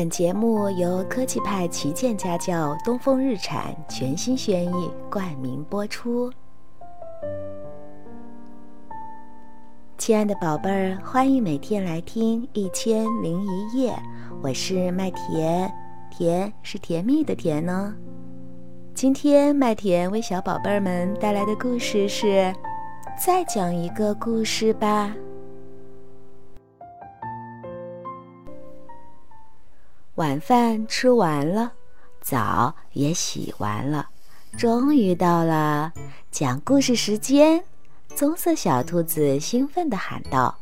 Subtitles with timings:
[0.00, 6.32] 本节目由科技派旗舰家教东风日产全新轩逸冠名播出。
[9.98, 13.92] 亲爱的宝贝儿，欢迎每天来听《一千零一夜》，
[14.40, 15.70] 我是麦田，
[16.10, 17.94] 甜是甜蜜的甜呢。
[18.94, 22.50] 今天麦田为小宝贝儿们带来的故事是：
[23.22, 25.14] 再讲一个故事吧。
[30.16, 31.72] 晚饭吃完了，
[32.20, 34.08] 澡也洗完了，
[34.58, 35.92] 终于到了
[36.32, 37.62] 讲故事时间。
[38.16, 40.58] 棕色小兔子兴奋地喊道：“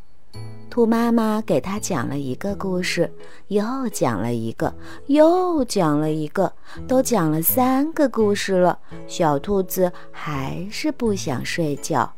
[0.69, 3.11] 兔妈妈给它讲了一个故事，
[3.49, 4.75] 又讲了一个，
[5.07, 6.53] 又讲了一个，
[6.87, 8.79] 都讲了三个故事了。
[9.09, 12.13] 小兔子还是不想睡觉。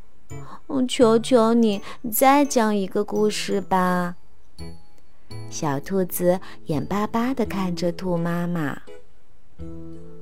[0.66, 1.80] 我求求你，
[2.12, 4.16] 再讲一个故事吧。”
[5.48, 8.80] 小兔子眼巴巴地看着兔妈妈，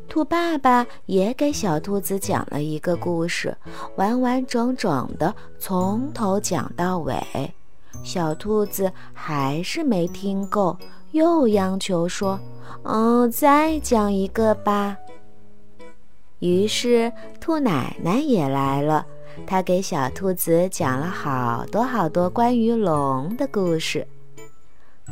[0.09, 3.57] 兔爸爸也给小兔子讲了一个故事，
[3.97, 7.23] 完完整整的从头讲到尾。
[8.03, 10.77] 小兔子还是没听够，
[11.13, 12.39] 又央求说
[12.85, 14.97] ：“嗯，再讲一个吧。”
[16.41, 19.05] 于是兔奶奶也来了，
[19.47, 24.07] 她给小兔子讲了好多好多关于龙的故事。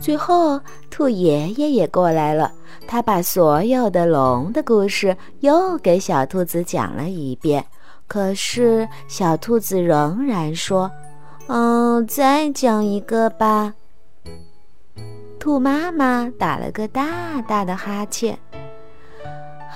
[0.00, 2.52] 最后，兔爷爷也过来了。
[2.86, 7.64] 他把所有的龙的故事又给小兔子讲了一遍。
[8.06, 10.90] 可是，小兔子仍然说
[11.48, 13.74] ：“嗯，再讲一个吧。”
[15.40, 18.38] 兔妈妈打了个大大的哈欠。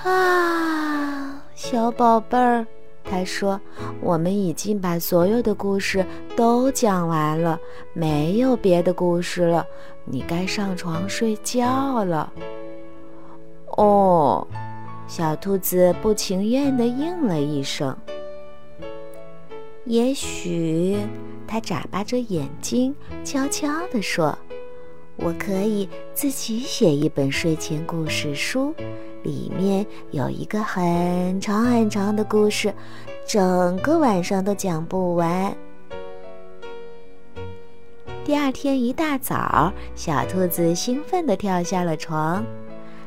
[0.03, 2.65] 啊，小宝贝儿。
[3.11, 3.59] 他说
[3.99, 7.59] ：“我们已经把所有的故事都讲完了，
[7.91, 9.67] 没有别的故事了，
[10.05, 12.31] 你该上床睡觉了。”
[13.75, 14.47] 哦，
[15.07, 17.93] 小兔子不情愿地应了一声。
[19.83, 20.97] 也许，
[21.45, 22.95] 它眨巴着眼睛，
[23.25, 24.37] 悄悄地说
[25.17, 28.73] ：“我可以自己写一本睡前故事书。”
[29.23, 32.73] 里面有一个很长很长的故事，
[33.27, 35.55] 整个晚上都讲不完。
[38.23, 42.45] 第二天一大早，小兔子兴奋地跳下了床，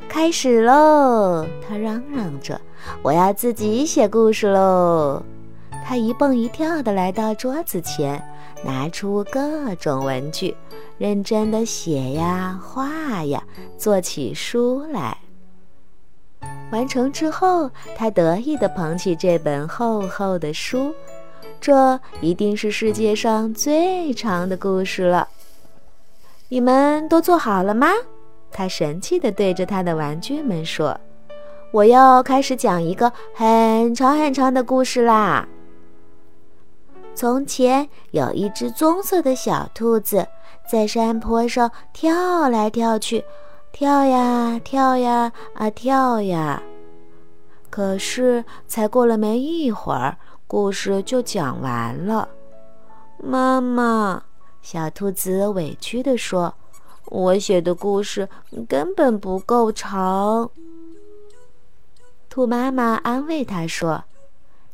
[0.08, 1.46] 开始喽！
[1.66, 2.60] 它嚷嚷着
[3.02, 5.22] ：“我要自己写故事喽！”
[5.86, 8.22] 它一蹦一跳地来到桌子前，
[8.64, 10.54] 拿出各种文具，
[10.98, 13.42] 认真地写呀、画呀，
[13.78, 15.16] 做起书来。
[16.74, 20.92] 完成之后，他得意地捧起这本厚厚的书，
[21.60, 25.28] 这一定是世界上最长的故事了。
[26.48, 27.86] 你们都做好了吗？
[28.50, 30.98] 他神气地对着他的玩具们说
[31.70, 35.46] ：“我要开始讲一个很长很长的故事啦。”
[37.14, 40.26] 从前有一只棕色的小兔子，
[40.68, 43.24] 在山坡上跳来跳去。
[43.74, 46.62] 跳呀跳呀啊跳呀！
[47.70, 52.28] 可是才过了没一会儿，故事就讲完了。
[53.18, 54.22] 妈妈，
[54.62, 56.54] 小兔子委屈地说
[57.10, 58.28] ：“我写的故事
[58.68, 60.48] 根本不够长。”
[62.30, 64.04] 兔妈妈安慰它说：“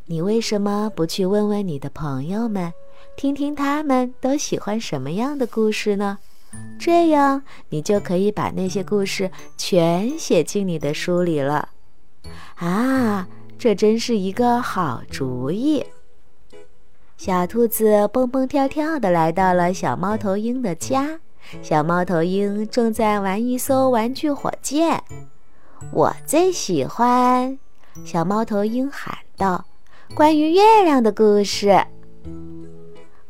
[0.05, 2.71] 你为什么不去问问你的朋友们，
[3.17, 6.19] 听听他们都喜欢什么样的故事呢？”
[6.79, 11.69] 这样，你就可以把那些故事全写进你的书里了。
[12.57, 13.29] 啊，
[13.59, 15.85] 这真是一个好主意！
[17.17, 21.21] 小兔子蹦蹦跳跳地来到了小猫头鹰的家。
[21.63, 25.03] 小猫头鹰正在玩一艘玩具火箭。
[25.93, 27.59] 我最喜欢，
[28.05, 29.65] 小猫头鹰喊道
[30.15, 31.85] ：“关于月亮的故事。”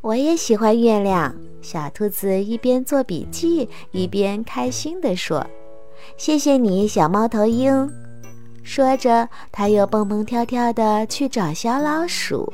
[0.02, 1.34] 我也喜欢月亮。
[1.62, 5.46] 小兔子一边做笔记，一边开心地说
[6.16, 7.90] ：“谢谢你，小猫头鹰。”
[8.62, 12.52] 说着，它又蹦蹦跳跳地去找小老鼠。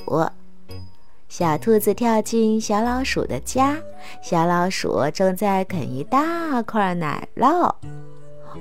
[1.29, 3.77] 小兔子跳进小老鼠的家，
[4.23, 7.73] 小老鼠正在啃一大块奶酪。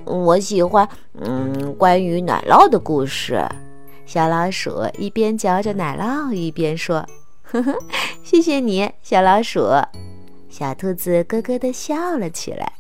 [0.03, 3.43] 我喜欢，嗯，关于奶酪的故事。
[4.05, 7.05] 小老鼠一边嚼着奶酪，一边说
[7.43, 7.73] ：“呵呵，
[8.23, 9.61] 谢谢你，小老鼠。”
[10.49, 12.71] 小兔子咯咯地笑了起来，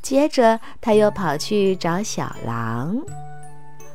[0.00, 2.96] 接着它又跑去找小狼。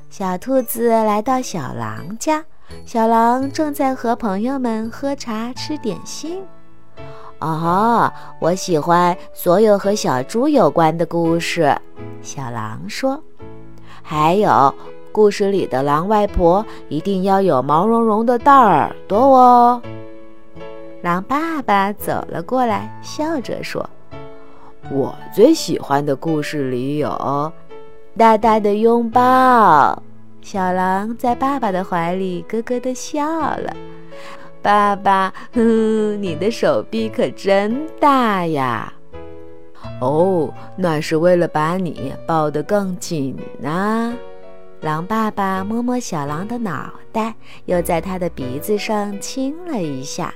[0.09, 2.43] 小兔子来到小狼家，
[2.85, 6.43] 小狼正在和朋友们喝茶吃点心。
[7.39, 11.75] 哦，我喜欢所有和小猪有关的故事。
[12.21, 13.23] 小狼说
[14.03, 14.75] ：“还有，
[15.11, 19.81] 故事里的狼外婆一定要有毛茸茸的大耳朵哦。”
[21.01, 23.89] 狼爸爸走了过来，笑着说
[24.91, 27.51] ：“我最喜欢的故事里有
[28.15, 30.01] 大大的拥抱。”
[30.41, 33.75] 小狼在爸爸的怀里咯咯地笑了。
[34.61, 38.93] 爸爸，哼， 你的手臂可真大呀！
[39.99, 44.15] 哦，那是为了把你抱得更紧呢。
[44.81, 47.33] 狼爸爸摸摸小狼的脑袋，
[47.65, 50.31] 又在他的鼻子上亲了一下。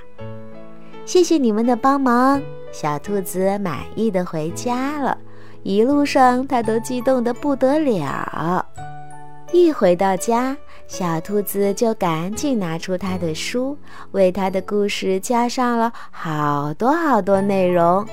[1.06, 2.42] 谢谢你们的帮忙，
[2.72, 5.16] 小兔子满意的回家了。
[5.62, 8.66] 一路上，它都激动得不得了。
[9.52, 10.56] 一回到家，
[10.88, 13.78] 小兔子就赶紧拿出他的书，
[14.10, 18.04] 为他的故事加上了好多好多内容。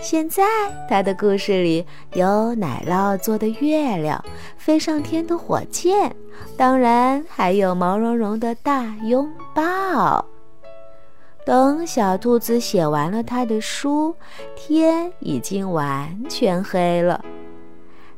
[0.00, 0.42] 现在，
[0.90, 4.22] 他的故事里有奶酪做的月亮、
[4.58, 6.14] 飞上天的火箭，
[6.56, 10.26] 当然还有毛茸茸的大拥抱。
[11.46, 14.16] 等小兔子写完了他的书，
[14.56, 17.24] 天已经完全黑了。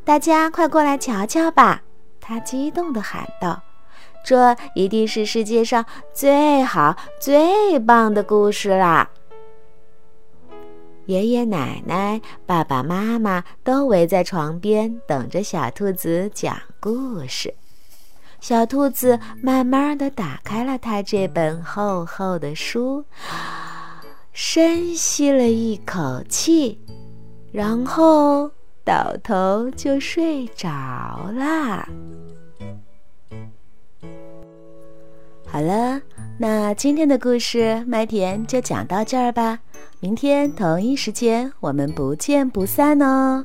[0.03, 1.83] 大家快过来瞧瞧吧！
[2.19, 3.63] 他激动地喊道
[4.25, 5.85] ：“这一定是世界上
[6.15, 9.11] 最好、最棒的故事啦！”
[11.05, 17.53] 爷爷奶奶、爸爸妈妈都围在床边，等着小兔子讲故事。
[18.41, 23.05] 小兔子慢慢地打开了它这本厚厚的书，
[24.33, 26.81] 深吸了一口气，
[27.53, 28.51] 然后。
[28.85, 30.67] 倒头就睡着
[31.37, 31.87] 啦。
[35.47, 36.01] 好了，
[36.39, 39.59] 那今天的故事麦田就讲到这儿吧。
[40.01, 43.45] 明天同一时间，我们不见不散哦。